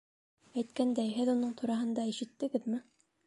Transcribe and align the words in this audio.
Әйткәндәй, 0.61 1.11
һеҙ 1.17 1.29
уның 1.35 1.53
тураһында 1.61 2.07
ишеттегеҙме? 2.13 2.81